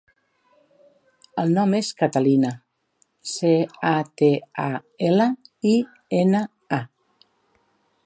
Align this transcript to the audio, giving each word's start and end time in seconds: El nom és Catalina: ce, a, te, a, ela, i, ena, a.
El 1.43 1.53
nom 1.57 1.75
és 1.79 1.91
Catalina: 1.99 2.51
ce, 3.33 3.53
a, 3.93 3.95
te, 4.23 4.33
a, 4.67 4.69
ela, 5.13 5.31
i, 5.77 5.79
ena, 6.25 6.45
a. 6.83 6.85